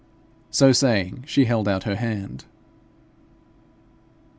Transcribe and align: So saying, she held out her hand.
So 0.49 0.71
saying, 0.71 1.25
she 1.27 1.45
held 1.45 1.67
out 1.67 1.83
her 1.83 1.93
hand. 1.95 2.45